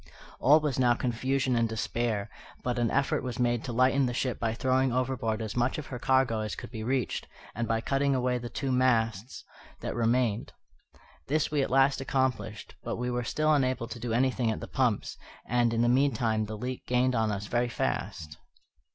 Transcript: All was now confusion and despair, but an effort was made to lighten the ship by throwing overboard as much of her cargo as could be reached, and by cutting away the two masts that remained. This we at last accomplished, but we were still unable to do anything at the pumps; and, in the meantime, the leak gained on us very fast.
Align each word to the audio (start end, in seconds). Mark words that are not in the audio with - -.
All 0.39 0.59
was 0.59 0.79
now 0.79 0.95
confusion 0.95 1.55
and 1.55 1.69
despair, 1.69 2.27
but 2.63 2.79
an 2.79 2.89
effort 2.89 3.21
was 3.21 3.37
made 3.37 3.63
to 3.65 3.71
lighten 3.71 4.07
the 4.07 4.15
ship 4.15 4.39
by 4.39 4.55
throwing 4.55 4.91
overboard 4.91 5.43
as 5.43 5.55
much 5.55 5.77
of 5.77 5.85
her 5.93 5.99
cargo 5.99 6.39
as 6.39 6.55
could 6.55 6.71
be 6.71 6.83
reached, 6.83 7.27
and 7.53 7.67
by 7.67 7.81
cutting 7.81 8.15
away 8.15 8.39
the 8.39 8.49
two 8.49 8.71
masts 8.71 9.43
that 9.81 9.93
remained. 9.93 10.53
This 11.27 11.51
we 11.51 11.61
at 11.61 11.69
last 11.69 12.01
accomplished, 12.01 12.73
but 12.83 12.95
we 12.95 13.11
were 13.11 13.23
still 13.23 13.53
unable 13.53 13.87
to 13.89 13.99
do 13.99 14.11
anything 14.11 14.49
at 14.49 14.59
the 14.59 14.67
pumps; 14.67 15.17
and, 15.45 15.71
in 15.71 15.83
the 15.83 15.87
meantime, 15.87 16.45
the 16.45 16.57
leak 16.57 16.87
gained 16.87 17.13
on 17.13 17.31
us 17.31 17.45
very 17.45 17.69
fast. 17.69 18.39